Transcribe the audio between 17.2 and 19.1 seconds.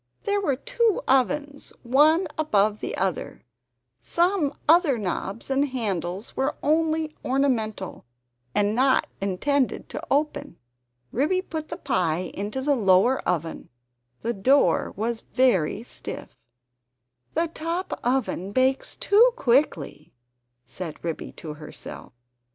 "The top oven bakes